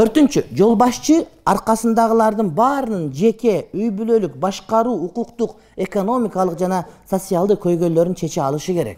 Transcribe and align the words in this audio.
төртүнчү 0.00 0.46
жол 0.56 0.78
башчы 0.80 1.26
аркасындагылардын 1.44 2.48
баарынын 2.56 3.10
жеке 3.12 3.66
үй 3.76 3.90
бүлөлүк 3.92 4.38
башкаруу 4.40 4.94
укуктук 5.04 5.58
экономикалык 5.76 6.56
жана 6.58 6.86
социалдык 7.10 7.60
көйгөйлөрүн 7.60 8.16
чече 8.16 8.40
алышы 8.40 8.72
керек. 8.72 8.96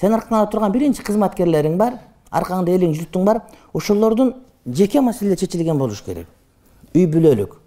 Сенин 0.00 0.16
аркаңда 0.16 0.48
турган 0.48 0.72
биринчи 0.72 1.04
кызматкерлериң 1.04 1.76
бар 1.76 1.98
аркаңда 2.30 2.72
элиң 2.72 2.94
журтуң 2.96 3.28
бар 3.28 3.42
ошолордун 3.76 4.32
жеке 4.64 5.02
маселелери 5.04 5.44
чечилген 5.44 5.76
болуш 5.76 6.00
керек. 6.06 6.24
Үй 6.96 7.04
бүлөлүк 7.04 7.58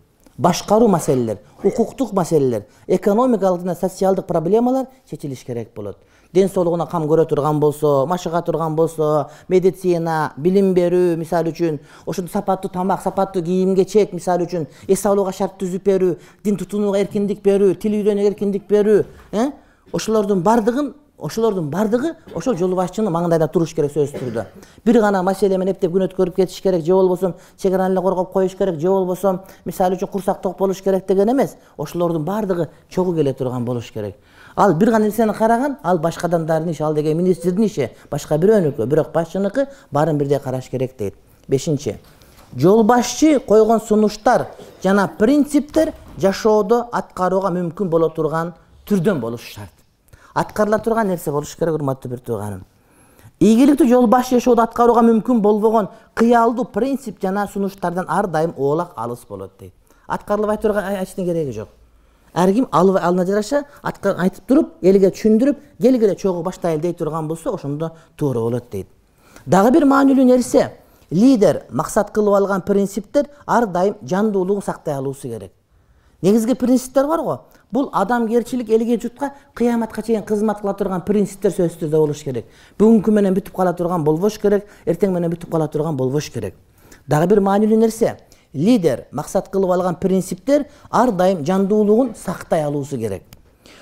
башкаруу 0.41 0.87
маселелер 0.89 1.43
укуктук 1.61 2.15
маселелер 2.17 2.65
экономикалык 2.87 3.61
жана 3.61 3.75
социалдык 3.75 4.25
проблемалар 4.25 4.87
чечилиш 5.05 5.45
керек 5.45 5.75
болот 5.75 5.99
ден 6.33 6.49
соолугуна 6.49 6.85
кам 6.87 7.07
көрө 7.09 7.25
турган 7.27 7.59
болсо 7.59 8.05
машыга 8.07 8.41
турган 8.41 8.75
болсо 8.75 9.29
медицина 9.49 10.33
билим 10.37 10.73
берүү 10.73 11.17
мисалы 11.17 11.51
үчүн 11.51 11.79
ошондой 12.05 12.31
сапаттуу 12.31 12.71
тамак 12.71 13.01
сапаттуу 13.01 13.43
кийим 13.43 13.75
кечек 13.75 14.13
мисалы 14.13 14.47
үчүн 14.47 14.67
эс 14.87 15.05
алууга 15.05 15.31
шарт 15.31 15.59
түзүп 15.61 15.83
берүү 15.85 16.15
дин 16.43 16.57
тутунууга 16.57 17.03
эркиндик 17.03 17.43
берүү 17.43 17.75
тил 17.75 17.99
үйрөнүүгө 17.99 18.33
эркиндик 18.33 18.67
берүү 18.69 19.03
э? 19.31 19.51
ошолордун 19.91 20.41
баардыгын 20.41 20.93
ошолордун 21.21 21.69
баардыгы 21.69 22.15
ошол 22.35 22.57
жол 22.57 22.73
башчынын 22.75 23.13
маңындайда 23.13 23.47
туруш 23.53 23.75
керек 23.77 23.93
сөзсүз 23.93 24.17
түрдө. 24.17 24.45
Бир 24.85 24.99
гана 25.01 25.21
маселе 25.23 25.57
менен 25.57 25.75
эптеп 25.75 25.93
күн 25.93 26.07
өткөрүп 26.07 26.39
кетиш 26.39 26.61
керек 26.61 26.83
же 26.85 26.95
болбосо 26.95 27.35
чек 27.57 27.73
араны 27.73 27.93
эле 27.93 28.01
коргоп 28.01 28.31
коюш 28.33 28.55
керек 28.57 28.79
же 28.79 28.89
болбосо 28.89 29.41
мисалы 29.65 29.99
үчүн 29.99 30.09
курсак 30.09 30.41
ток 30.41 30.57
болуш 30.57 30.81
керек 30.81 31.05
деген 31.07 31.29
эмес. 31.31 31.57
Ошолордун 31.77 32.25
баардыгы 32.25 32.69
чогуу 32.89 33.13
келе 33.15 33.33
турган 33.33 33.65
болуш 33.65 33.91
керек 33.91 34.17
ал 34.55 34.73
бир 34.73 34.91
гана 34.91 35.05
нерсени 35.05 35.33
караган 35.33 35.77
ал 35.83 35.99
башка 35.99 36.27
адамдардын 36.27 36.71
иши 36.71 36.83
ал 36.83 36.93
деген 36.93 37.17
министрдин 37.17 37.63
иши. 37.65 37.89
Башка 38.11 38.37
бирөөнүкү 38.37 38.85
бирок 38.85 39.11
башчыныкы 39.13 39.67
баарын 39.91 40.17
бирдей 40.17 40.39
караш 40.39 40.69
керек 40.69 40.97
дейт. 40.97 41.15
Бешинчи 41.47 41.97
жол 42.55 42.83
башчы 42.83 43.39
койгон 43.39 43.81
сунуштар 43.81 44.47
жана 44.83 45.09
принциптер 45.17 45.93
жашоодо 46.17 46.87
аткарууга 46.91 47.49
мүмкүн 47.49 47.89
боло 47.89 48.09
турган 48.09 48.53
түрдөн 48.85 49.19
болушу 49.19 49.53
шарт. 49.53 49.71
Аткарыла 50.33 50.79
турган 50.79 51.07
нерсе 51.07 51.31
болуш 51.31 51.55
керек 51.55 51.75
урматтуу 51.75 52.11
бир 52.11 52.19
тууганым. 52.19 52.65
Ийгиликтүү 53.39 53.87
жол 53.87 54.07
башчы 54.07 54.39
жашоодо 54.39 54.63
аткарууга 54.63 55.01
мүмкүн 55.01 55.41
болбогон 55.41 55.89
кыялдуу 56.13 56.65
принцип 56.65 57.21
жана 57.21 57.47
сунуштардан 57.47 58.05
ар 58.07 58.27
дайым 58.27 58.53
оолак 58.57 58.91
алыс 58.95 59.25
болот 59.29 59.51
дейт. 59.59 59.73
Аткарылбай 60.07 60.57
турган 60.57 60.83
эчтене 61.03 61.27
кереги 61.27 61.51
жок 61.51 61.69
ар 62.33 62.53
ким 62.53 62.67
алына 62.71 63.25
жараша 63.25 63.63
айтып 63.83 64.47
туруп 64.47 64.73
элге 64.81 65.11
түшүндүрүп 65.11 65.57
келгиле 65.81 66.15
чогуу 66.15 66.43
баштайлы 66.43 66.81
дей 66.81 66.93
турган 66.93 67.27
болсо 67.27 67.53
ошондо 67.53 67.91
туура 68.17 68.39
болот 68.39 68.69
дейт. 68.71 68.87
Дагы 69.45 69.71
бир 69.71 69.85
маанилүү 69.85 70.25
нерсе 70.25 70.71
лидер 71.11 71.63
максат 71.69 72.11
кылып 72.11 72.35
алган 72.35 72.61
принциптер 72.61 73.27
ар 73.45 73.65
дайым 73.67 73.95
жандуулугун 74.03 74.63
сактай 74.63 74.95
алуусу 74.95 75.27
керек. 75.27 75.51
Негизги 76.21 76.53
принциптер 76.53 77.07
бар 77.07 77.19
го 77.19 77.39
бул 77.71 77.89
адамгерчилик 77.91 78.69
элге 78.69 78.99
журтка 79.01 79.33
кыяматка 79.53 80.01
чейин 80.01 80.23
кызмат 80.23 80.61
кыла 80.61 80.73
турган 80.73 81.01
принциптер 81.01 81.51
сөзсүз 81.51 81.79
түрдө 81.79 81.97
болуш 81.97 82.23
керек. 82.23 82.45
Бүгүнкү 82.77 83.11
менен 83.11 83.33
бүтүп 83.33 83.55
кала 83.55 83.73
турган 83.73 84.03
болбош 84.03 84.37
керек 84.39 84.67
эртең 84.85 85.11
менен 85.11 85.31
бүтүп 85.31 85.51
кала 85.51 85.67
турган 85.67 85.97
болбош 85.97 86.29
керек. 86.29 86.55
Дагы 87.07 87.27
бир 87.27 87.41
маанилүү 87.41 87.79
нерсе 87.79 88.17
лидер 88.53 89.05
максат 89.11 89.49
кылып 89.49 89.71
алган 89.71 89.95
принциптер 89.95 90.65
ар 90.89 91.11
дайым 91.11 91.45
жандуулугун 91.45 92.13
сактай 92.15 92.63
алуусу 92.63 92.97
керек. 92.97 93.23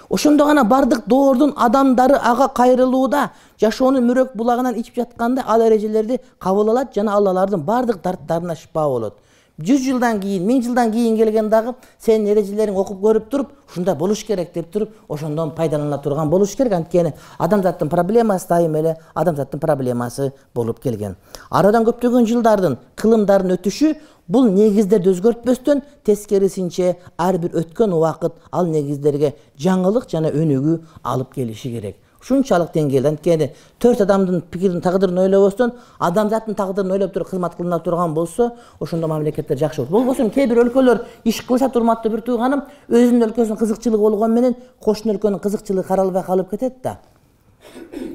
Ошондо 0.09 0.45
гана 0.45 0.63
баардык 0.63 1.03
доордун 1.07 1.53
адамдары 1.55 2.15
ага 2.15 2.47
кайрылууда 2.47 3.29
жашоонун 3.61 4.07
мөрөк 4.07 4.35
булагынан 4.35 4.75
ичип 4.79 4.95
жатканда 4.95 5.43
ал 5.47 5.61
эрежелерди 5.61 6.19
кабыл 6.39 6.69
алат 6.69 6.95
жана 6.95 7.13
ал 7.13 7.27
алардын 7.27 7.61
баардык 7.61 8.01
дарттарына 8.01 8.55
шыпа 8.55 8.87
болот 8.89 9.17
жүз 9.59 9.81
жылдан 9.83 10.19
кийин 10.23 10.45
миң 10.47 10.61
жылдан 10.63 10.91
кийин 10.91 11.17
келген 11.19 11.49
дагы 11.51 11.73
сенин 11.99 12.31
эрежелериң 12.31 12.77
окуп 12.79 13.01
көрүп 13.03 13.29
туруп 13.29 13.51
ушундай 13.69 13.95
болуш 13.95 14.23
керек 14.23 14.53
деп 14.53 14.71
туруп 14.71 14.93
ошондон 15.09 15.51
пайдалана 15.55 15.97
турган 16.01 16.29
болуш 16.29 16.55
керек. 16.55 16.73
Анткени 16.73 17.13
адамзаттын 17.37 17.89
проблемасы 17.89 18.47
дайыма 18.47 18.79
эле 18.79 18.95
адамзаттын 19.15 19.59
проблемасы 19.59 20.31
болуп 20.55 20.79
келген. 20.79 21.17
Арадан 21.49 21.85
көптөгөн 21.85 22.25
жылдардын 22.25 22.77
кылымдардын 22.95 23.57
өтүшү 23.57 23.95
бул 24.27 24.49
негиздерди 24.49 25.09
өзгөртпөстөн 25.11 25.81
тескерисинче 26.05 26.95
ар 27.17 27.37
бир 27.37 27.57
өткөн 27.63 27.95
убакыт 27.97 28.37
ал 28.51 28.69
негиздерге 28.69 29.35
жаңылык 29.57 30.09
жана 30.11 30.29
өнүгүү 30.29 30.77
алып 31.03 31.33
келиши 31.33 31.73
керек 31.73 31.97
ушунчалык 32.21 32.73
деңгээлде 32.73 33.09
анткени 33.09 33.51
төрт 33.79 34.01
адамдын 34.01 34.41
пикирин 34.51 34.81
тагдырын 34.81 35.17
ойлобостон 35.25 35.73
адамзаттын 35.99 36.55
тагдырын 36.55 36.91
ойлоп 36.91 37.13
туруп 37.13 37.29
кызмат 37.29 37.55
кылына 37.55 37.79
турган 37.79 38.13
болсо 38.13 38.51
ошондо 38.79 39.07
мамлекеттер 39.07 39.57
жакшы 39.57 39.85
болот. 39.85 39.91
Болбосо 39.91 40.29
кээ 40.29 40.47
бир 40.47 40.63
өлкөлөр 40.65 41.05
иш 41.23 41.41
кылышат 41.41 41.75
урматтуу 41.75 42.11
бир 42.11 42.21
тууганым 42.21 42.65
өзүнүн 42.89 43.29
өлкөсүнүн 43.29 43.57
кызыкчылыгы 43.57 44.01
болгону 44.01 44.33
менен 44.33 44.55
кошуна 44.83 45.13
өлкөнүн 45.13 45.39
кызыкчылыгы 45.39 45.87
каралбай 45.87 46.23
калып 46.23 46.49
кетет 46.51 46.81
да. 46.83 46.99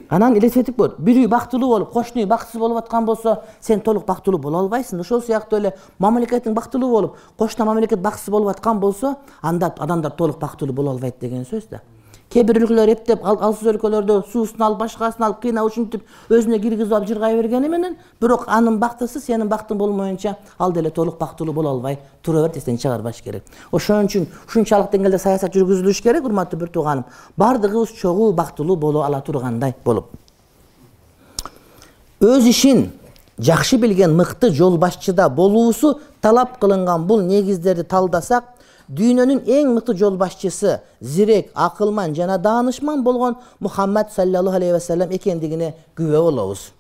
Анан 0.09 0.37
элестетип 0.37 0.77
көр 0.77 0.95
бир 0.99 1.17
үй 1.17 1.27
бактылуу 1.29 1.69
болуп 1.69 1.93
кошуна 1.93 2.23
үй 2.23 2.29
бактысыз 2.29 2.61
болуп 2.61 2.79
аткан 2.79 3.05
болсо 3.05 3.39
сен 3.61 3.81
толук 3.81 4.07
бактылуу 4.07 4.41
боло 4.41 4.59
албайсың. 4.59 5.01
Ошол 5.01 5.23
сыяктуу 5.23 5.59
эле 5.59 5.75
мамлекетиң 5.99 6.55
бактылуу 6.55 6.91
болуп 6.91 7.17
кошуна 7.39 7.67
мамлекет 7.73 8.01
бактысыз 8.01 8.31
болуп 8.31 8.49
аткан 8.49 8.81
болсо 8.81 9.17
анда 9.43 9.73
адамдар 9.79 10.13
толук 10.13 10.39
бактылуу 10.39 10.75
боло 10.75 10.91
албайт 10.91 11.21
деген 11.21 11.45
сөз 11.45 11.69
да 11.71 11.81
кээ 12.31 12.45
бир 12.45 12.59
өлкөлөр 12.63 12.91
эптеп 12.95 13.25
алсыз 13.25 13.69
өлкөлөрдө 13.75 14.17
суусун 14.33 14.63
алып 14.67 14.81
башкасын 14.85 15.25
алып 15.27 15.41
кыйнап 15.43 15.69
ушинтип 15.69 16.03
өзүнө 16.31 16.59
киргизип 16.63 16.93
алып 16.93 17.09
жыргай 17.09 17.37
бергени 17.37 17.69
менен 17.69 17.97
бирок 18.21 18.45
анын 18.49 18.79
бактысы 18.79 19.21
сенин 19.21 19.49
бактың 19.49 19.79
болмоюнча 19.79 20.37
ал 20.59 20.73
деле 20.73 20.91
толук 20.91 21.19
бактылуу 21.19 21.55
боло 21.55 21.71
албай 21.71 21.99
тура 22.23 22.43
берет 22.43 22.57
эстен 22.57 22.79
чыгарбаш 22.79 23.23
керек. 23.23 23.45
Ошон 23.71 24.09
үчүн 24.09 24.27
ушунчалык 24.49 24.91
деңгээлде 24.91 25.19
саясат 25.19 25.55
жүргүзүлүш 25.55 26.03
керек 26.03 26.25
урматтуу 26.25 26.59
бир 26.59 26.69
тууганым. 26.69 27.05
Баардыгыбыз 27.37 27.95
чогуу 28.01 28.33
бактылуу 28.33 28.77
боло 28.77 29.05
ала 29.05 29.21
тургандай 29.21 29.75
болуп. 29.85 30.11
Өз 32.21 32.49
ишин 32.49 32.91
жакшы 33.39 33.77
билген 33.77 34.17
мыкты 34.17 34.51
жол 34.51 34.79
башчыда 34.79 35.29
болуусу 35.29 36.01
талап 36.21 36.59
кылынган 36.59 37.07
бул 37.07 37.21
негиздерди 37.23 37.83
талдасак 37.83 38.54
дүйнөнүн 38.89 39.43
эң 39.49 39.75
мыкты 39.75 39.95
жол 39.97 40.17
башчысы 40.21 40.81
зирек 41.01 41.51
акылман 41.55 42.15
жана 42.15 42.39
даанышман 42.39 43.03
болгон 43.03 43.37
мухаммад 43.61 44.13
саллаллаху 44.13 44.57
алейхи 44.57 44.73
вассалам 44.73 45.13
экендигине 45.15 45.75
күбө 45.97 46.23
болобуз. 46.23 46.73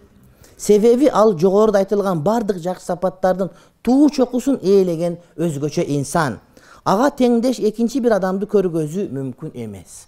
Себеби 0.56 1.09
ал 1.12 1.37
жогоруда 1.38 1.78
айтылган 1.78 2.22
баардык 2.22 2.59
жакшы 2.59 2.84
сапаттардын 2.84 3.50
туу 3.82 4.10
чокусун 4.10 4.59
ээлеген 4.62 5.19
өзгөчө 5.37 5.84
инсан. 5.97 6.41
Ага 6.84 7.10
теңдеш 7.10 7.60
экинчи 7.60 8.00
бир 8.00 8.19
адамды 8.19 8.47
көргөзүү 8.47 9.09
мүмкүн 9.09 9.54
эмес. 9.54 10.04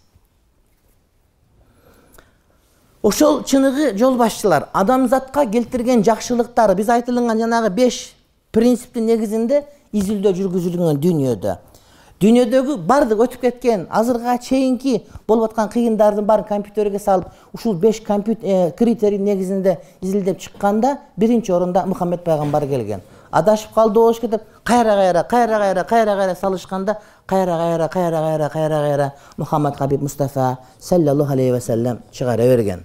Ошол 3.02 3.42
чыныгы 3.44 3.94
жол 3.96 4.16
башчылар 4.18 4.68
адамзатка 4.72 5.46
келтирген 5.46 6.02
жакшылыктары 6.04 6.74
биз 6.74 6.88
айтылган 6.90 7.38
жанагы 7.38 7.70
беш 7.70 8.00
принциптин 8.52 9.06
негизинде 9.06 9.62
изилдөө 9.92 10.32
жүргүзүлгөн 10.40 10.98
дүйнөдө 11.00 11.54
дүйнөдөгү 12.22 12.78
баардык 12.88 13.20
өтүп 13.20 13.42
кеткен 13.42 13.82
азыркыга 13.92 14.38
чейинки 14.40 15.02
болуп 15.28 15.50
аткан 15.50 15.68
кыйындардын 15.68 16.24
баарын 16.24 16.48
компьютерге 16.48 16.98
салып 16.98 17.26
ушул 17.52 17.74
беш 17.74 18.00
э, 18.00 18.70
критерий 18.72 19.18
негизинде 19.18 19.78
изилдеп 20.00 20.40
чыкканда 20.40 20.96
биринчи 21.16 21.52
орунда 21.52 21.84
мухаммед 21.84 22.24
пайгамбар 22.24 22.66
келген. 22.66 23.02
Адашып 23.30 23.74
калды 23.74 24.00
болуш 24.00 24.20
керек 24.20 24.30
деп 24.30 24.42
кайра 24.64 24.94
кайра 24.94 25.22
кайра 25.28 25.58
кайра 25.58 25.84
кайра 25.84 26.16
кайра 26.16 26.34
салышканда 26.34 26.96
кайра 27.26 27.56
кайра 27.58 27.88
кайра 27.88 28.16
кайра 28.16 28.48
кайра 28.48 28.80
кайра 28.80 29.12
мухаммад 29.36 29.76
хабиб 29.76 30.00
мустафа 30.00 30.58
саллаллаху 30.80 31.32
алейхи 31.32 31.52
вассалам 31.52 31.98
чыгара 32.12 32.42
берген. 32.42 32.84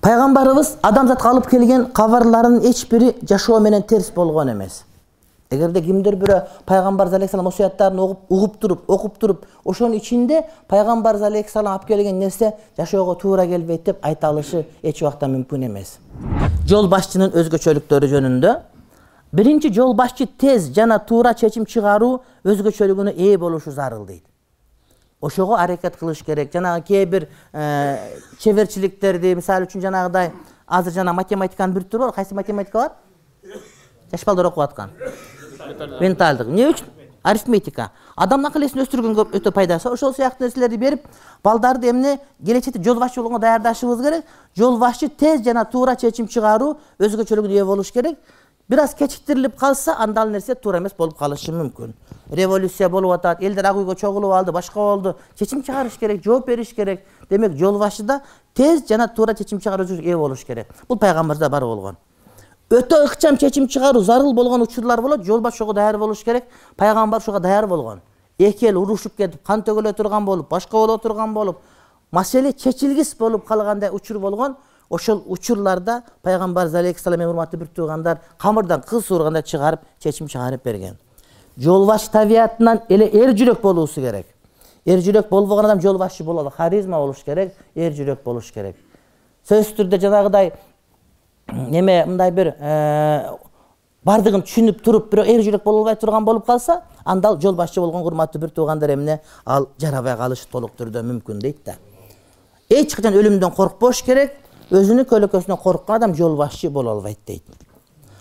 Пайгамбарыбыз 0.00 0.76
адамзатка 0.82 1.28
алып 1.28 1.50
келген 1.50 1.86
кабарларынын 1.92 2.64
эч 2.64 2.88
бири 2.88 3.14
жашоо 3.28 3.60
менен 3.60 3.82
терс 3.82 4.10
болгон 4.10 4.52
эмес 4.52 4.84
эгерде 5.50 5.80
кимдир 5.82 6.16
бирөө 6.18 6.40
пайгамбарыбыз 6.66 7.14
алейхисалам 7.18 7.46
осуяттарын 7.46 8.00
угуп 8.00 8.56
туруп 8.60 8.90
окуп 8.90 9.18
туруп 9.18 9.44
ошонун 9.64 9.96
ичинде 9.96 10.42
пайгамбарыбыз 10.68 11.26
алейхисалам 11.28 11.72
алып 11.74 11.86
келген 11.86 12.18
нерсе 12.18 12.52
жашоого 12.76 13.14
туура 13.14 13.46
келбейт 13.46 13.84
деп 13.84 13.98
айта 14.02 14.28
алышы 14.28 14.66
эч 14.82 15.02
убакта 15.02 15.26
мүмкүн 15.26 15.68
эмес. 15.68 15.98
Жол 16.66 16.88
башчынын 16.90 17.30
өзгөчөлүктөрү 17.30 18.10
жөнүндө 18.10 18.56
биринчи 19.32 19.70
жол 19.72 19.94
башчы 19.94 20.26
тез 20.26 20.70
жана 20.74 20.98
туура 20.98 21.34
чечим 21.34 21.66
чыгаруу 21.66 22.22
өзгөчөлүгүнө 22.44 23.14
ээ 23.14 23.38
болушу 23.38 23.70
зарыл 23.70 24.06
дейт. 24.06 24.24
Ошого 25.20 25.56
аракет 25.56 25.96
кылыш 25.96 26.24
керек. 26.24 26.52
Жанагы 26.52 26.84
кээ 26.86 27.06
бир 27.06 27.28
э, 27.52 28.18
чеберчиликтерди 28.38 29.34
мисалы 29.34 29.64
үчүн 29.66 29.80
жанагыдай 29.80 30.32
азыр 30.66 30.92
жана 30.92 31.12
математиканын 31.12 31.74
бир 31.74 31.86
түрү 31.86 32.08
бар. 32.08 32.12
Кайсы 32.12 32.34
математика 32.34 32.78
бар? 32.78 32.92
Жаш 34.12 34.24
балдар 34.26 34.46
окуп 34.46 34.62
аткан 34.62 34.90
менталдык. 36.00 36.48
Эмне 36.48 36.68
үчүн? 36.70 36.86
Арифметика. 37.26 37.90
Адамдын 38.14 38.50
акыл 38.50 38.62
эсин 38.62 38.84
өстүргөнгө 38.84 39.24
өтө 39.34 39.50
пайдасы. 39.50 39.90
Ошол 39.90 40.14
сыяктуу 40.14 40.46
нерселерди 40.46 40.76
берип 40.78 41.06
балдарды 41.42 41.90
эмне 41.90 42.20
келечекте 42.44 42.82
жол 42.82 43.00
башчы 43.00 43.20
болгонго 43.20 43.40
даярдашыбыз 43.42 44.02
керек. 44.02 44.24
Жол 44.56 44.78
башчы 44.78 45.08
тез 45.08 45.42
жана 45.42 45.64
туура 45.64 45.96
чечим 45.96 46.28
чыгаруу 46.28 46.76
өзгөчөлүгүнө 47.02 47.58
ээ 47.58 47.64
болуш 47.64 47.90
керек. 47.90 48.18
Бир 48.68 48.78
аз 48.84 48.94
кечиктирилип 48.94 49.58
калса 49.58 49.96
анда 49.98 50.22
ал 50.22 50.30
нерсе 50.30 50.54
туура 50.54 50.78
эмес 50.78 50.94
болуп 50.94 51.18
калышы 51.18 51.50
мүмкүн. 51.50 51.94
Революция 52.30 52.88
болуп 52.88 53.18
атат 53.18 53.42
элдер 53.42 53.66
ак 53.66 53.76
үйгө 53.76 53.98
чогулуп 53.98 54.32
алды 54.32 54.52
башка 54.52 54.78
болду. 54.78 55.16
Чечим 55.38 55.62
чыгарыш 55.62 55.98
керек 55.98 56.22
жооп 56.24 56.46
бериш 56.46 56.74
керек. 56.74 57.02
Демек 57.28 57.58
жол 57.58 57.78
башчы 57.78 58.02
да 58.02 58.22
тез 58.54 58.86
жана 58.88 59.08
туура 59.08 59.34
чечим 59.34 59.58
чыгаруу 59.58 59.86
ээ 59.98 60.16
болуш 60.16 60.44
керек. 60.44 60.68
Бул 60.88 60.98
пайгамбарда 60.98 61.48
бар 61.50 61.62
болгон 61.62 61.96
өтө 62.70 63.04
ыкчам 63.06 63.38
чечим 63.38 63.68
чыгаруу 63.68 64.02
зарыл 64.02 64.32
болгон 64.34 64.62
учурлар 64.62 65.00
болот 65.00 65.24
жол 65.24 65.46
ошого 65.46 65.72
даяр 65.72 65.98
болуш 65.98 66.24
керек 66.24 66.44
пайгамбар 66.76 67.20
ошого 67.20 67.40
даяр 67.40 67.66
болгон. 67.66 68.00
Эки 68.38 68.66
эл 68.66 68.76
урушуп 68.76 69.16
кетип 69.16 69.42
кан 69.46 69.62
төгүлө 69.62 69.94
турган 69.94 70.24
болуп 70.24 70.48
башка 70.48 70.72
боло 70.72 70.98
турган 70.98 71.32
болуп 71.34 71.58
маселе 72.10 72.52
чечилгис 72.52 73.14
болуп 73.18 73.46
калгандай 73.46 73.90
учур 73.90 74.18
болгон 74.18 74.56
ошол 74.90 75.22
учурларда 75.26 76.02
пайгамбарыбыз 76.22 76.74
алейхисалам 76.74 77.20
эң 77.20 77.30
урматтуу 77.30 77.60
бир 77.60 77.68
туугандар 77.68 78.18
камырдан 78.38 78.82
кыз 78.82 79.06
суургандай 79.06 79.42
чыгарып 79.42 79.80
чечим 80.00 80.26
чыгарып 80.26 80.64
берген. 80.64 80.96
Жол 81.56 81.88
табиятынан 82.12 82.82
эле 82.88 83.06
эр 83.06 83.30
жүрөк 83.30 83.60
болуусу 83.62 84.00
керек. 84.00 84.26
Эр 84.84 84.98
жүрөк 84.98 85.28
болбогон 85.28 85.64
адам 85.64 85.80
жол 85.80 85.98
башчы 85.98 86.24
боло 86.24 86.40
алат 86.40 86.54
харизма 86.54 86.98
болуш 86.98 87.24
керек 87.24 87.54
эр 87.74 87.92
жүрөк 87.92 88.22
болуш 88.24 88.52
керек. 88.52 88.76
Сөзсүз 89.48 89.76
түрдө 89.78 89.98
жанагыдай 90.00 90.52
неме 91.52 92.04
мындай 92.06 92.30
бир 92.30 92.54
э, 92.58 93.36
баардыгын 94.06 94.44
түшүнүп 94.46 94.82
туруп 94.84 95.10
бирок 95.10 95.28
эр 95.30 95.42
жүрөк 95.42 95.64
боло 95.64 95.82
албай 95.82 95.96
турган 95.96 96.24
болуп 96.24 96.46
калса 96.46 96.80
анда 97.04 97.28
ал 97.28 97.40
жол 97.40 97.54
башчы 97.54 97.80
болгон 97.80 98.02
урматтуу 98.06 98.40
бир 98.40 98.50
туугандар 98.50 98.94
эмне 98.94 99.20
ал 99.44 99.68
жарабай 99.78 100.16
калышы 100.16 100.48
толук 100.50 100.76
түрдө 100.78 101.02
мүмкүн 101.02 101.40
дейт 101.42 101.58
да. 101.64 101.76
Эч 102.68 102.94
качан 102.94 103.14
өлүмдөн 103.14 103.54
коркпош 103.54 104.02
керек 104.02 104.34
өзүнүн 104.70 105.06
көлөкөсүнөн 105.10 105.58
корккон 105.62 105.96
адам 105.96 106.14
жол 106.14 106.36
башчы 106.36 106.70
боло 106.70 106.90
албайт 106.96 107.18
дейт. 107.26 107.44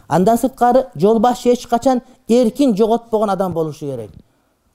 Андан 0.07 0.37
сырткары 0.37 0.85
жол 0.95 1.19
башчы 1.19 1.53
эч 1.53 1.67
качан 1.67 2.01
эркин 2.27 2.75
жоготпогон 2.75 3.29
адам 3.29 3.53
болушу 3.53 3.85
керек. 3.85 4.11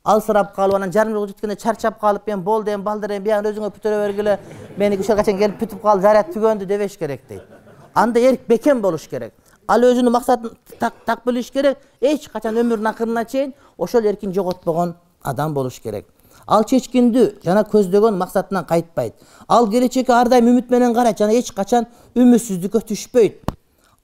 Алсырап 0.05 0.55
калып 0.55 0.77
анан 0.77 0.93
жарым 0.93 1.13
жолго 1.13 1.29
жеткенде 1.29 1.57
чарчап 1.57 2.01
калып 2.01 2.29
эми 2.29 2.41
болду 2.43 2.71
эми 2.71 2.83
балдар 2.83 3.13
эми 3.13 3.25
биягын 3.25 3.53
өзүңөр 3.53 3.75
бүтүрө 3.75 4.03
бергиле 4.07 4.39
мени 4.77 4.97
ушерге 4.97 5.23
качан 5.23 5.39
келип 5.39 5.61
бүтүп 5.61 5.83
калды 5.83 6.03
заряд 6.03 6.33
түгөндү 6.33 6.67
дебеш 6.67 6.97
керек 6.97 7.21
дейт 7.29 7.60
анда 8.03 8.21
эрк 8.21 8.47
бекем 8.49 8.81
болуш 8.81 9.09
керек. 9.09 9.33
Ал 9.69 9.85
өзүнүн 9.87 10.13
максатын 10.13 10.51
так 10.79 11.25
билиш 11.27 11.51
керек. 11.51 11.79
Эч 12.01 12.29
качан 12.29 12.57
өмүрүнүн 12.57 12.91
акырына 12.91 13.25
чейин 13.25 13.53
ошол 13.79 14.05
эркин 14.05 14.33
жоготпогон 14.33 14.95
адам 15.23 15.55
болуш 15.55 15.81
керек. 15.81 16.07
Ал 16.47 16.65
чечкиндүү 16.65 17.45
жана 17.45 17.63
көздөгөн 17.63 18.17
максатынан 18.19 18.65
кайтпайт. 18.65 19.15
Ал 19.49 19.69
келечекке 19.71 20.13
ар 20.13 20.29
дайым 20.29 20.49
үмүт 20.55 20.71
менен 20.71 20.95
карайт 20.95 21.19
жана 21.19 21.37
эч 21.39 21.53
качан 21.53 21.87
үмүтсүздүккө 22.17 22.81
түшпөйт 22.89 23.45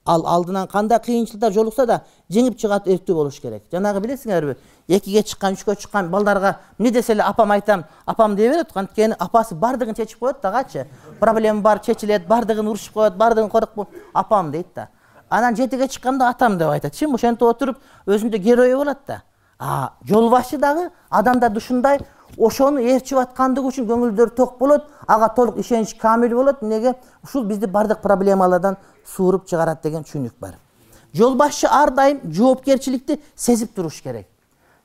ал 0.07 0.23
алдынан 0.25 0.67
кандай 0.67 0.99
кыйынчылыктар 0.99 1.53
жолукса 1.53 1.85
да 1.85 2.01
жеңип 2.31 2.57
чыгат 2.57 2.87
эрктүү 2.87 3.15
болуш 3.15 3.39
керек. 3.41 3.63
Жанагы 3.71 3.99
билесиңерби 3.99 4.55
экиге 4.87 5.23
чыккан 5.23 5.53
үчкө 5.53 5.75
чыккан 5.75 6.09
балдарга 6.09 6.57
эмне 6.79 6.91
десе 6.91 7.13
эле 7.13 7.23
апам 7.23 7.51
айтам 7.51 7.83
апам 8.05 8.35
дей 8.35 8.49
берет 8.49 8.71
анткени 8.73 9.15
апасы 9.19 9.55
баардыгын 9.55 9.95
чечип 9.95 10.19
коет 10.19 10.41
дагычы 10.41 10.87
проблема 11.19 11.61
бар 11.61 11.79
чечилет 11.79 12.27
баардыгын 12.27 12.67
урушуп 12.67 12.93
коет 12.93 13.15
баардыгын 13.17 13.49
коркуп 13.49 13.89
апам 14.13 14.51
дейт 14.51 14.67
да. 14.75 14.89
Анан 15.29 15.55
жетиге 15.55 15.87
чыкканда 15.87 16.29
атам 16.29 16.57
деп 16.57 16.69
айтат. 16.69 16.93
Чын 16.95 17.13
ошентип 17.13 17.43
отуруп 17.43 17.77
өзүндө 18.05 18.37
герою 18.37 18.77
болот 18.77 18.99
да. 19.07 19.23
А 19.59 19.93
жол 20.07 20.29
башчы 20.29 20.57
дагы 20.57 20.89
адамдарды 21.09 21.57
ушундай 21.57 21.99
ошону 22.37 22.79
ээрчип 22.81 23.17
аткандыгы 23.17 23.71
үчүн 23.71 23.87
көңүлдөрү 23.87 24.35
ток 24.35 24.57
болот 24.59 24.87
ага 25.07 25.29
толук 25.33 25.57
ишенич 25.57 25.95
камил 25.95 26.35
болот 26.35 26.61
эмнеге? 26.61 26.95
Ушул 27.23 27.45
бизди 27.45 27.65
баардык 27.65 28.01
проблемалардан 28.01 28.77
сууруп 29.05 29.45
чыгарат 29.45 29.81
деген 29.81 30.03
түшүнүк 30.03 30.33
бар. 30.39 30.55
Жол 31.13 31.35
башчы 31.35 31.67
ар 31.67 31.91
дайым 31.91 32.21
жоопкерчиликти 32.31 33.21
сезип 33.35 33.73
туруш 33.73 34.01
керек. 34.01 34.27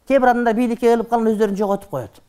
Кээ 0.08 0.20
бир 0.20 0.28
адамдар 0.28 0.54
бийликке 0.54 0.88
келип 0.92 1.08
калганда 1.08 1.32
өздөрүн 1.34 1.56
жоготуп 1.56 1.90
коет. 1.90 2.22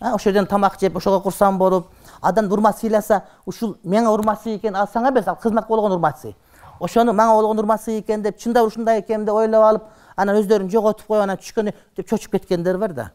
Ошол 0.00 0.32
жерден 0.32 0.46
тамак 0.46 0.80
жеп 0.80 0.96
ошого 0.96 1.20
курсан 1.20 1.58
болуп 1.58 1.86
адам 2.20 2.50
урмат 2.52 2.78
сыйласа 2.78 3.22
ушул 3.46 3.76
мага 3.84 4.10
урмат 4.10 4.42
сый 4.42 4.56
экен 4.56 4.74
ал 4.76 4.88
сага 4.92 5.10
эмес 5.10 5.28
ал 5.28 5.36
кызматка 5.36 5.68
болгон 5.68 5.92
урмат 5.92 6.18
сый. 6.20 6.36
Ошону 6.80 7.12
мага 7.12 7.34
болгон 7.34 7.58
урмат 7.58 7.82
сый 7.82 8.00
экен 8.00 8.22
деп 8.22 8.38
чындап 8.38 8.66
ушундай 8.66 9.00
экен 9.00 9.24
деп 9.24 9.34
ойлоп 9.34 9.64
алып 9.64 9.82
анан 10.16 10.36
өздөрүн 10.36 10.70
жоготуп 10.70 11.06
коюп 11.06 11.22
анан 11.22 11.36
түшкөндө 11.36 11.72
деп 11.96 12.08
чочуп 12.08 12.32
кеткендер 12.32 12.78
бар 12.78 12.92
да 12.92 13.10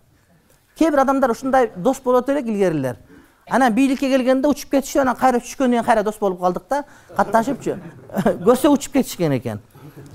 кээ 0.77 0.91
бир 0.91 0.99
адамдар 0.99 1.31
ушундай 1.31 1.71
дос 1.75 1.99
болот 1.99 2.29
элек 2.29 2.45
илгерилер. 2.45 2.97
Анан 3.49 3.73
бийликке 3.73 4.09
келгенде 4.09 4.47
учуп 4.47 4.71
кетишип 4.71 5.01
анан 5.01 5.15
кайра 5.15 5.39
түшкөндөн 5.39 5.71
кийин 5.71 5.83
кайра 5.83 6.03
дос 6.03 6.19
болуп 6.19 6.39
калдык 6.39 6.63
да 6.69 6.83
катташыпчы. 7.17 7.79
Көрсө 8.45 8.69
учуп 8.69 8.93
кетишкен 8.93 9.37
экен. 9.37 9.59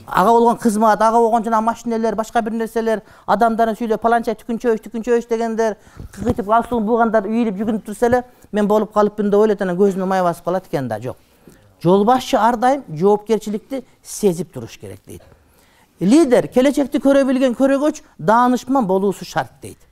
Ага 0.06 0.30
болгон 0.30 0.56
кызмат 0.56 1.02
ага 1.02 1.18
болгон 1.18 1.44
жанагы 1.44 1.64
машинелер 1.64 2.14
башка 2.14 2.40
бир 2.42 2.52
нерселер 2.52 3.02
адамдарын 3.26 3.76
сүйлөп 3.76 4.00
паланча 4.00 4.34
түкүнчөбүч 4.40 4.84
түкүнчөбүч 4.86 5.28
дегендер 5.28 5.76
кыйтып 6.14 6.46
галстугун 6.46 6.86
буугандар 6.86 7.26
ийилип 7.26 7.58
жүгүнүп 7.58 7.84
турса 7.84 8.06
эле 8.06 8.22
мен 8.52 8.68
болуп 8.68 8.94
калыпмын 8.94 9.30
деп 9.30 9.40
ойлойт 9.40 9.62
анан 9.62 9.76
көзүнө 9.76 10.06
май 10.06 10.22
басып 10.22 10.44
калат 10.44 10.66
экен 10.70 10.88
да 10.88 11.00
жок. 11.00 11.16
Жол 11.82 12.04
башчы 12.04 12.38
ар 12.38 12.56
дайым 12.56 12.84
жоопкерчиликти 12.88 13.84
сезип 14.02 14.52
туруш 14.52 14.78
керек 14.78 15.00
дейт. 15.06 15.22
Лидер 16.00 16.46
келечекти 16.48 16.98
көрө 16.98 17.26
билген 17.26 17.54
көрөгөч 17.58 18.02
даанышман 18.18 18.86
болуусу 18.86 19.24
шарт 19.24 19.60
дейт 19.62 19.85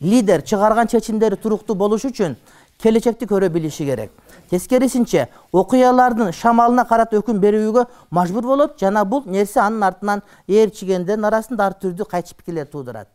лидер 0.00 0.42
чыгарган 0.42 0.88
чечимдери 0.88 1.36
туруктуу 1.36 1.76
болуш 1.76 2.04
үчүн 2.04 2.36
келечекти 2.82 3.24
көрө 3.26 3.48
билиши 3.48 3.84
керек. 3.84 4.10
Тескерисинче 4.50 5.28
окуялардын 5.52 6.32
шамалына 6.32 6.84
карата 6.86 7.16
өкүм 7.16 7.40
берүүгө 7.40 7.86
мажбур 8.10 8.44
болот 8.44 8.78
жана 8.80 9.04
бул 9.04 9.24
нерсе 9.26 9.60
анын 9.60 9.82
артынан 9.82 10.22
ээрчигендердин 10.48 11.24
арасында 11.24 11.66
ар 11.66 11.78
түрдүү 11.82 12.08
кайчы 12.10 12.34
пикирлер 12.36 12.66
туудурат 12.66 13.08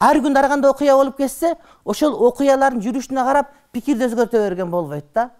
ар 0.00 0.18
күнү 0.22 0.38
ар 0.38 0.48
кандай 0.48 0.70
окуя 0.70 0.96
болуп 0.96 1.16
кетсе 1.18 1.54
ошол 1.84 2.14
окуялардын 2.28 2.82
жүрүшүнө 2.82 3.24
карап 3.24 3.54
пикирди 3.72 4.06
өзгөртө 4.06 4.42
берген 4.44 4.70
болбойт 4.70 5.06
да. 5.14 5.30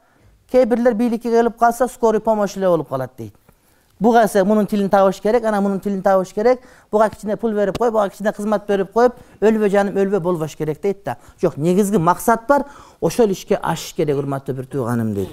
Кээ 0.50 0.64
бирлер 0.66 0.94
бийликке 0.94 1.31
келип 1.31 1.58
калса 1.58 1.88
скорый 1.88 2.20
помощь 2.20 2.56
эле 2.56 2.69
болуп 2.69 2.88
калат 2.88 3.12
дейт 3.19 3.34
буга 4.00 4.24
ese 4.24 4.44
мунун 4.44 4.66
тилин 4.66 4.88
табыш 4.88 5.20
керек 5.20 5.44
анан 5.44 5.62
мунун 5.62 5.80
тилин 5.80 6.02
табыш 6.02 6.32
керек. 6.32 6.60
Буга 6.90 7.08
кичине 7.10 7.36
пул 7.36 7.52
берип 7.52 7.78
коюп 7.78 7.92
буга 7.92 8.08
кичине 8.08 8.32
кызмат 8.32 8.66
берип 8.66 8.92
коюп 8.92 9.14
өлбө 9.40 9.68
жаным 9.68 9.96
өлбө 9.96 10.20
болбош 10.20 10.56
керек 10.56 10.80
дейт 10.82 11.04
да. 11.04 11.16
Жок 11.40 11.56
негизги 11.56 11.98
максат 11.98 12.46
бар 12.48 12.64
ошол 13.00 13.30
ишке 13.30 13.58
ашыш 13.62 13.94
керек 13.94 14.16
урматтуу 14.18 14.54
бир 14.54 14.67
тууганым 14.67 15.14
дейт. 15.14 15.28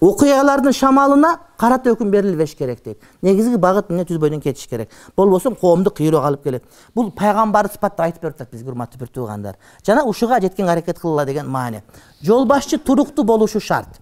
Окуялардын 0.00 0.72
шамалына 0.72 1.38
карата 1.56 1.92
өкүм 1.94 2.10
берилбеш 2.10 2.54
керек 2.58 2.82
дейт. 2.84 2.98
Негизги 3.22 3.56
багыт 3.56 3.90
эмне 3.90 4.04
түз 4.04 4.18
бойдон 4.18 4.40
кетиш 4.40 4.66
керек. 4.68 4.90
Болбосо 5.16 5.54
коомду 5.54 5.90
кыйроого 5.90 6.26
алып 6.26 6.42
келет. 6.42 6.64
Бул 6.94 7.10
пайгамбарды 7.10 7.72
сыпаттап 7.72 8.04
айтып 8.04 8.22
берип 8.22 8.34
атат 8.34 8.50
бизге 8.50 8.70
урматтуу 8.70 8.98
бир 8.98 9.08
туугандар. 9.08 9.56
Жана 9.86 10.04
ушуга 10.04 10.40
жеткенге 10.40 10.72
аракет 10.72 10.98
кылгыла 10.98 11.24
деген 11.24 11.48
маани. 11.48 11.82
Жол 12.20 12.44
башчы 12.44 12.76
туруктуу 12.78 13.24
болушу 13.24 13.60
шарт 13.60 14.00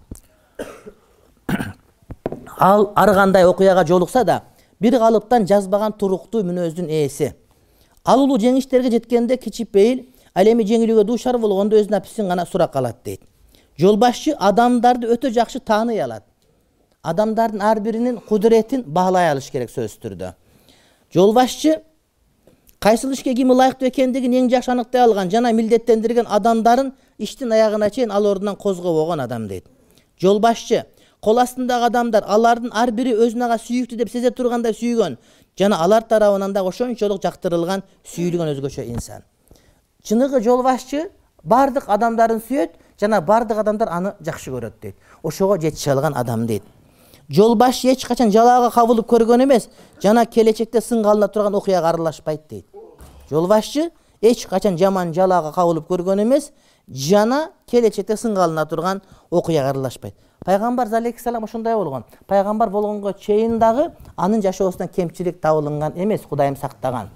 ал 2.62 2.92
ар 2.95 3.14
кандай 3.14 3.45
окуяга 3.45 3.85
жолукса 3.85 4.25
да 4.25 4.42
бир 4.81 4.99
калыптан 4.99 5.47
жазбаган 5.47 5.92
туруктуу 5.92 6.42
мүнөздүн 6.47 6.88
ээси. 6.88 7.33
Ал 8.04 8.21
улуу 8.23 8.38
жеңиштерге 8.38 8.90
жеткенде 8.90 9.37
кичипейил 9.37 10.04
ал 10.35 10.47
эми 10.47 10.62
жеңилүүгө 10.62 11.04
дуушар 11.04 11.38
болгондо 11.38 11.81
өз 11.81 11.90
написин 11.90 12.28
гана 12.28 12.47
суракка 12.47 12.78
алат 12.78 13.02
дейт. 13.04 13.21
Жол 13.78 13.97
башчы 13.97 14.37
адамдарды 14.38 15.11
өтө 15.11 15.33
жакшы 15.35 15.59
тааный 15.59 15.99
алат. 16.00 16.23
Адамдардын 17.02 17.62
ар 17.62 17.81
биринин 17.81 18.21
кудуретин 18.21 18.85
баалай 18.87 19.31
алыш 19.33 19.50
керек 19.50 19.71
сөзсүз 19.71 19.99
түрдө. 19.99 20.35
Жол 21.12 21.33
башчы 21.33 21.81
кайсыл 22.78 23.12
ишке 23.12 23.35
ким 23.35 23.50
ылайыктуу 23.50 23.88
экендигин 23.88 24.38
эң 24.45 24.50
жакшы 24.50 24.71
аныктай 24.71 25.02
алган 25.02 25.31
жана 25.31 25.52
милдеттендирген 25.52 26.31
адамдарын 26.31 26.92
иштин 27.19 27.52
аягына 27.52 27.90
чейин 27.90 28.11
ал 28.11 28.26
ордунан 28.26 28.57
козгобогон 28.57 29.21
адам 29.21 29.49
дейт. 29.49 29.66
Жол 30.21 30.38
башчы 30.38 30.85
кол 31.23 31.38
астындагы 31.38 31.87
адамдар 31.87 32.25
алардын 32.26 32.73
ар 32.75 32.91
бири 32.91 33.14
өзүн 33.14 33.47
ага 33.47 33.59
сүйүктүү 33.62 33.99
деп 33.99 34.11
сезе 34.11 34.31
тургандай 34.35 34.75
сүйгөн. 34.75 35.17
Жана 35.59 35.79
алар 35.85 36.02
тарабынан 36.02 36.52
дагы 36.52 36.69
ошончолук 36.69 37.23
жактырылган 37.23 37.85
сүйүлгөн 38.14 38.50
өзгөчө 38.57 38.87
инсан. 38.91 39.23
Чыныгы 40.02 40.43
жол 40.43 40.64
башчы 40.67 41.11
баардык 41.45 41.87
адамдарын 41.87 42.43
сүйөт 42.43 42.75
жана 43.00 43.21
баардык 43.21 43.59
адамдар 43.59 43.88
аны 43.88 44.14
жакшы 44.21 44.50
көрөт 44.50 44.81
дейт. 44.83 44.97
Ошого 45.23 45.59
жетише 45.59 45.93
алган 45.93 46.17
адам 46.17 46.47
дейт. 46.47 46.62
Жол 47.29 47.55
башчы 47.55 47.93
эч 47.93 48.05
качан 48.07 48.33
жалаага 48.33 48.73
кабылып 48.75 49.07
көргөн 49.07 49.45
эмес 49.45 49.69
жана 50.02 50.26
келечекте 50.26 50.81
сынга 50.81 51.11
алына 51.11 51.29
турган 51.29 51.55
окуяга 51.55 51.88
аралашпайт 51.88 52.49
дейт. 52.50 52.67
Жол 53.31 53.47
башчы 53.47 53.91
эч 54.21 54.47
качан 54.47 54.76
жаман 54.79 55.14
жалаага 55.14 55.52
кабылып 55.52 55.87
көргөн 55.88 56.23
эмес 56.23 56.50
жана 56.89 57.51
келечекте 57.67 58.17
сынга 58.17 58.45
алына 58.45 58.67
турган 58.67 59.03
окуяга 59.31 59.71
аралашпайт. 59.71 60.15
Пайгамбарыбыз 60.45 60.95
алейхисалам 60.95 61.45
ошондой 61.45 61.75
болгон. 61.75 62.05
Пайгамбар 62.27 62.71
болгонго 62.71 63.12
чейин 63.12 63.59
дагы 63.59 63.93
анын 64.17 64.43
жашоосунан 64.43 64.89
кемчилик 64.89 65.41
табылынган 65.41 65.93
эмес 65.95 66.23
кудайым 66.23 66.57
сактаган. 66.57 67.11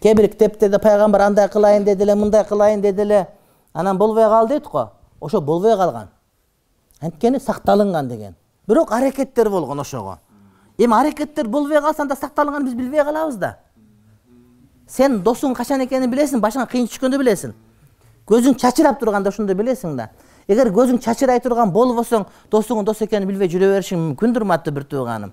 Кээ 0.00 0.14
бир 0.14 0.28
китептерде 0.28 0.78
пайгамбар 0.78 1.20
андай 1.20 1.48
кылайын 1.48 1.84
деди 1.84 2.02
эле 2.02 2.14
мындай 2.14 2.44
кылайын 2.44 2.80
деди 2.80 3.02
эле. 3.02 3.28
Анан 3.72 3.98
болбой 3.98 4.24
калды 4.24 4.54
дейт 4.54 4.68
го. 4.68 4.90
Ошо 5.20 5.40
болбой 5.40 5.76
калган. 5.76 6.08
Анткени 7.00 7.38
сакталынган 7.38 8.08
деген. 8.08 8.36
Бирок 8.66 8.92
аракеттер 8.92 9.50
болгон 9.50 9.80
ошого. 9.80 10.20
Эми 10.78 10.94
аракеттер 10.94 11.48
болбой 11.48 11.80
калса 11.80 12.02
анда 12.02 12.14
сакталынганын 12.14 12.66
биз 12.66 12.74
билбей 12.74 13.02
калабыз 13.02 13.36
да. 13.36 13.58
Сен 14.86 15.22
досуң 15.22 15.54
качан 15.54 15.82
экенин 15.84 16.10
билесиң 16.10 16.40
башыңа 16.40 16.68
кыйын 16.70 16.86
түшкөндө 16.86 17.18
билесиң 17.18 17.54
көзүң 18.28 18.58
чачырап 18.60 19.00
турганда 19.00 19.32
ошондо 19.32 19.54
билесиң 19.56 19.96
да. 19.96 20.10
Эгер 20.48 20.70
көзүң 20.72 21.00
чачырай 21.04 21.40
турган 21.40 21.72
болбосоң 21.72 22.26
досуңдун 22.52 22.86
дос 22.88 23.02
экенин 23.04 23.28
билбей 23.28 23.48
жүрө 23.48 23.72
беришиң 23.74 24.00
мүмкүн 24.10 24.36
урматтуу 24.36 24.74
бир 24.76 24.84
тууганым. 24.84 25.32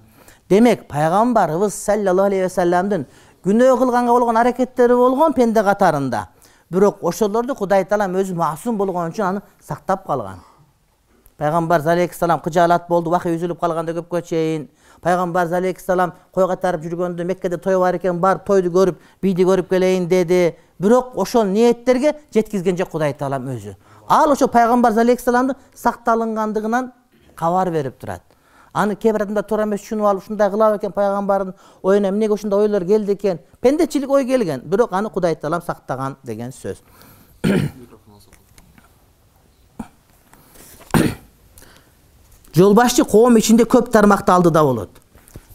Демек 0.50 0.88
пайгамбарыбыз 0.88 1.76
саллаллаху 1.76 2.32
алейхи 2.32 2.48
вассаламдын 2.48 3.06
күнөө 3.46 3.78
кылганга 3.80 4.12
болгон 4.12 4.38
аракеттери 4.38 4.96
болгон 4.96 5.34
пенде 5.34 5.64
катарында. 5.64 6.28
Бирок 6.70 7.04
ошолорду 7.04 7.56
кудай 7.56 7.86
таалам 7.86 8.16
өзү 8.16 8.36
масум 8.36 8.78
болгон 8.78 9.12
үчүн 9.12 9.26
аны 9.26 9.42
сактап 9.62 10.06
калган 10.08 10.40
пайгамбар 11.38 11.82
алейхисалам 11.88 12.40
кыжаалат 12.40 12.88
болду 12.88 13.10
вахый 13.10 13.36
үзүлүп 13.36 13.60
калганда 13.60 13.94
көпкө 13.94 14.22
чейин. 14.26 14.70
Пайгамбар 15.02 15.52
алейхисалам 15.54 16.14
кой 16.32 16.48
кайтарып 16.48 16.82
жүргөндө 16.82 17.26
меккеде 17.26 17.58
той 17.58 17.78
бар 17.78 17.96
экен 17.96 18.20
барып 18.20 18.46
тойду 18.46 18.72
көрүп 18.72 19.02
бийди 19.22 19.44
көрүп 19.44 19.70
келейин 19.70 20.08
деди. 20.08 20.56
Бирок 20.80 21.18
ошол 21.18 21.46
ниеттерге 21.46 22.16
жеткизген 22.34 22.78
жок 22.78 22.90
кудай 22.90 23.14
таалам 23.14 23.48
өзү. 23.52 23.76
Ал 24.08 24.32
ошо 24.32 24.48
пайгамбар 24.48 24.98
алейхисаламдын 24.98 25.56
сакталынгандыгынан 25.76 26.92
кабар 27.36 27.72
берип 27.72 28.00
турат. 28.00 28.22
Аны 28.74 28.96
кээ 28.96 29.14
бир 29.14 29.24
адамдар 29.24 29.44
туура 29.44 29.64
эмес 29.64 29.82
түшүнүп 29.82 30.08
алып 30.08 30.24
ушундай 30.24 30.50
кыла 30.52 30.72
бекен 30.74 30.92
пайгамбардын 30.92 31.54
оюна 31.82 32.10
эмнеге 32.10 32.34
ушундай 32.34 32.60
ойлор 32.60 32.86
келди 32.86 33.14
экен. 33.14 33.40
Пендечилик 33.62 34.10
ой 34.10 34.26
келген 34.26 34.62
бирок 34.66 34.92
аны 34.94 35.10
кудай 35.10 35.36
таалам 35.36 35.62
сактаган 35.62 36.18
деген 36.24 36.52
сөз 36.52 36.82
жол 42.56 42.74
башчы 42.74 43.04
коом 43.04 43.38
ичинде 43.38 43.64
көп 43.64 43.92
тармакты 43.92 44.32
алдыда 44.32 44.64
болот. 44.64 44.90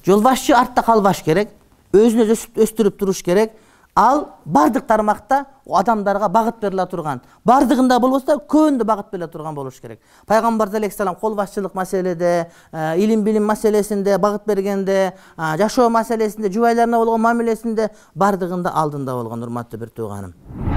Жол 0.07 0.21
башчы 0.23 0.53
артта 0.53 0.83
калбаш 0.83 1.23
керек 1.25 1.51
өзүн 1.93 2.27
өзү 2.27 2.55
өстүрүп 2.61 2.99
туруш 2.99 3.23
керек. 3.25 3.53
Ал 3.97 4.29
баардык 4.45 4.87
тармакта 4.87 5.45
адамдарга 5.67 6.29
багыт 6.29 6.61
бериле 6.63 6.87
турган. 6.87 7.21
Баардыгында 7.45 7.99
болбосо 8.01 8.37
көбүндө 8.39 8.87
багыт 8.87 9.11
бериле 9.11 9.29
турган 9.29 9.55
болуш 9.55 9.81
керек. 9.81 9.99
Пайгамбар 10.27 10.69
алейхисалам 10.69 11.17
кол 11.17 11.35
башчылык 11.35 11.75
маселеде 11.75 12.51
э, 12.73 12.99
илим 12.99 13.25
билим 13.25 13.47
маселесинде 13.47 14.19
багыт 14.19 14.47
бергенде 14.47 15.15
жашоо 15.37 15.91
маселесинде 15.91 16.53
жубайларына 16.53 16.99
болгон 16.99 17.21
мамилесинде 17.21 17.91
баардыгында 18.15 18.71
алдында 18.71 19.15
болгон 19.15 19.43
урматтуу 19.43 19.81
бир 19.81 19.89
тууганым 19.89 20.70